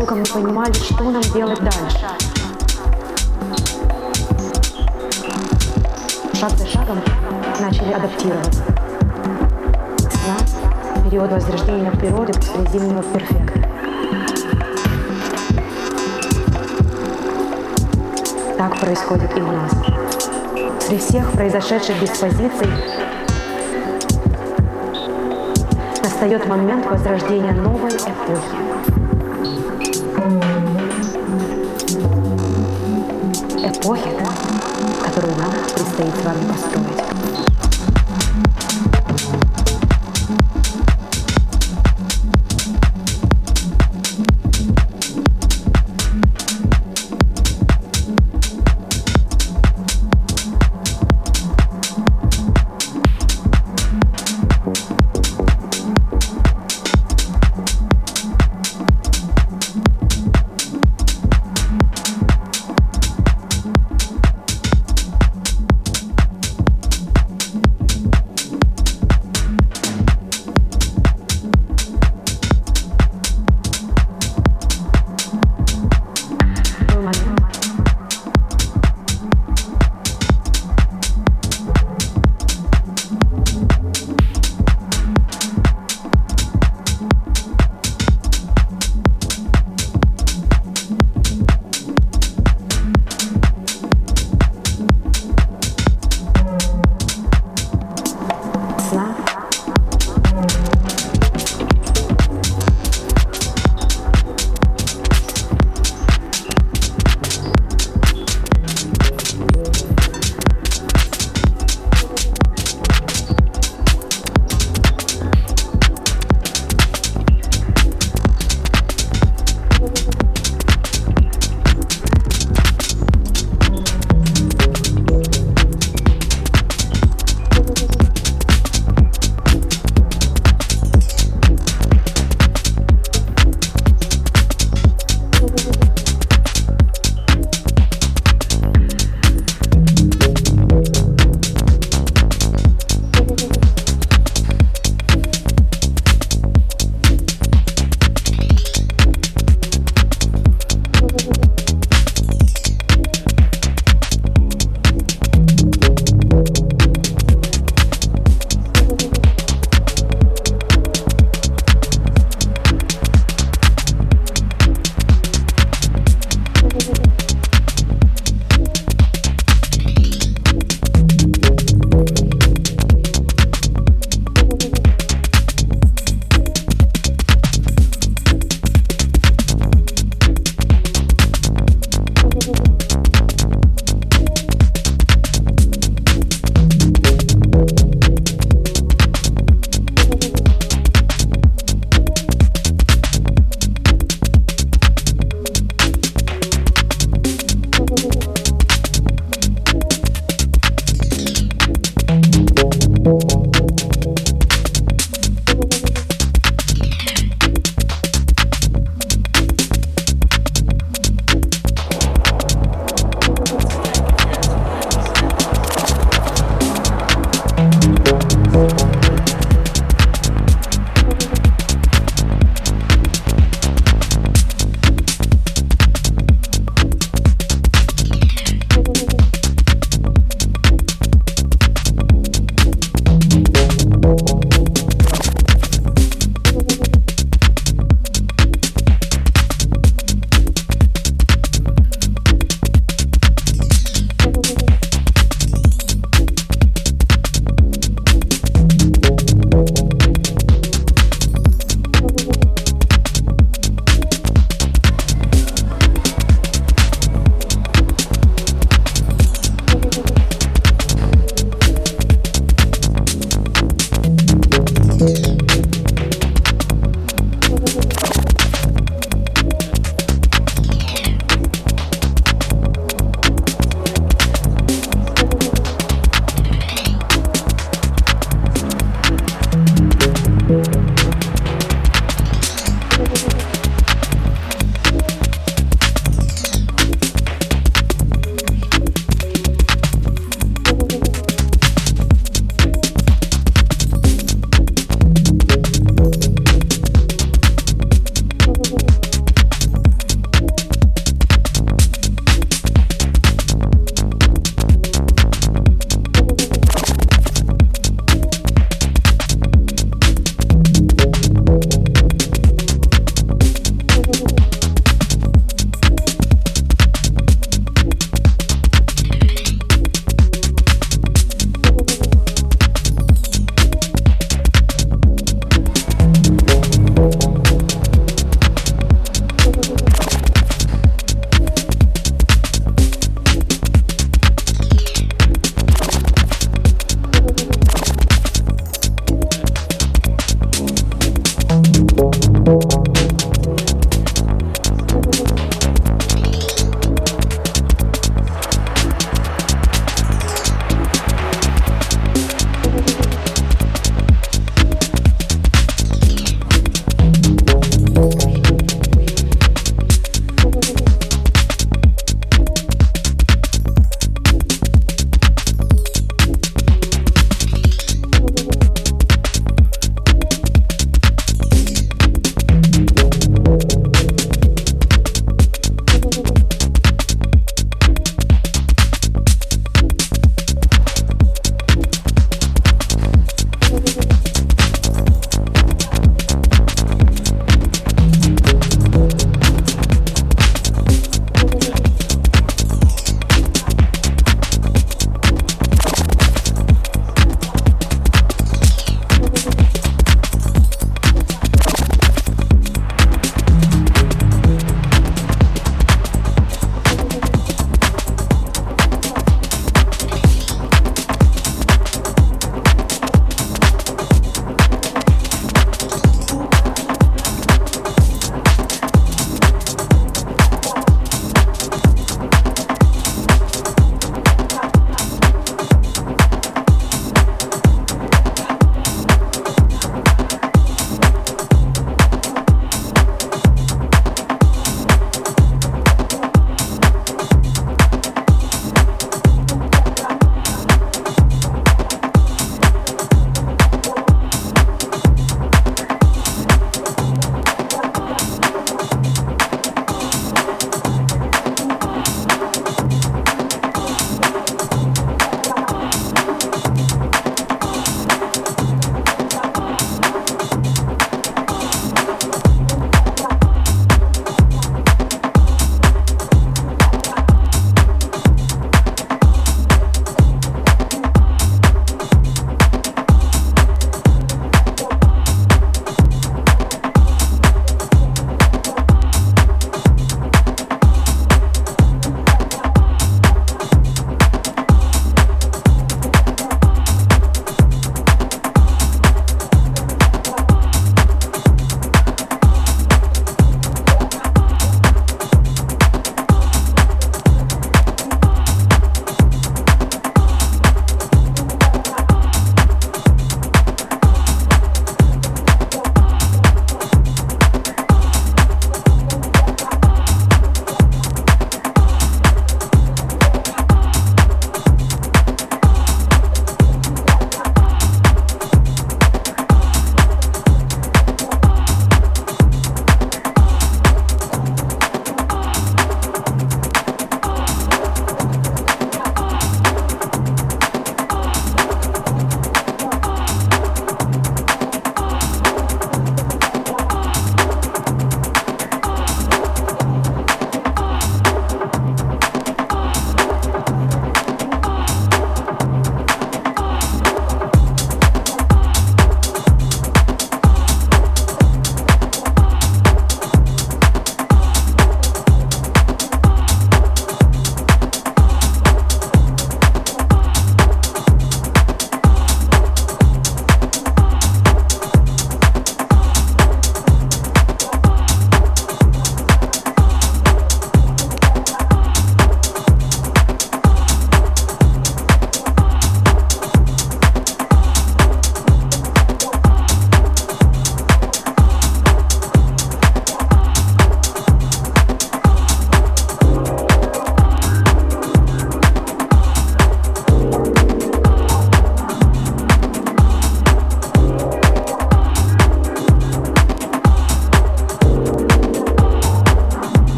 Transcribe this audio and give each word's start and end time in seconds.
долго 0.00 0.14
мы 0.14 0.24
понимали, 0.24 0.72
что 0.72 1.04
нам 1.04 1.20
делать 1.20 1.60
дальше. 1.60 2.06
Шаг 6.32 6.50
за 6.52 6.66
шагом 6.66 6.98
начали 7.60 7.92
адаптироваться. 7.92 8.62
Нас 10.26 10.56
период 11.04 11.30
возрождения 11.30 11.90
природы 11.90 12.32
после 12.32 12.66
зимнего 12.72 13.02
перфекта. 13.02 13.68
Так 18.56 18.80
происходит 18.80 19.36
и 19.36 19.40
у 19.42 19.52
нас. 19.52 19.72
При 20.88 20.96
всех 20.96 21.30
произошедших 21.32 22.00
диспозиций 22.00 22.70
настает 26.02 26.46
момент 26.46 26.86
возрождения 26.86 27.52
новой 27.52 27.90
эпохи. 27.90 29.09
they 36.00 36.08
value 36.22 36.48
as 36.48 36.60
stories. 36.64 36.99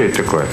Что 0.00 0.06
это 0.06 0.22
такое? 0.22 0.46